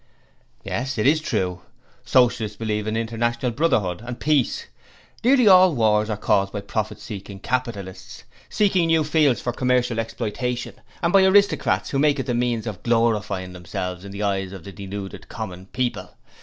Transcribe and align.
'Yes; 0.63 0.97
it 0.97 1.05
is 1.05 1.21
true. 1.21 1.61
Socialists 2.03 2.57
believe 2.57 2.87
in 2.87 2.97
International 2.97 3.51
Brotherhood 3.51 4.01
and 4.03 4.19
peace. 4.19 4.65
Nearly 5.23 5.47
all 5.47 5.75
wars 5.75 6.09
are 6.09 6.17
caused 6.17 6.51
by 6.51 6.61
profit 6.61 6.99
seeking 6.99 7.39
capitalists, 7.39 8.23
seeking 8.49 8.87
new 8.87 9.03
fields 9.03 9.39
for 9.39 9.53
commercial 9.53 9.99
exploitation, 9.99 10.73
and 11.03 11.13
by 11.13 11.23
aristocrats 11.23 11.91
who 11.91 11.99
make 11.99 12.19
it 12.19 12.25
the 12.25 12.33
means 12.33 12.65
of 12.65 12.81
glorifying 12.81 13.53
themselves 13.53 14.03
in 14.03 14.11
the 14.11 14.23
eyes 14.23 14.53
of 14.53 14.63
the 14.63 14.71
deluded 14.71 15.27
common 15.29 15.67
people. 15.67 16.09